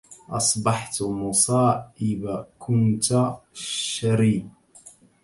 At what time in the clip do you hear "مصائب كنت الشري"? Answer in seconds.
1.01-4.47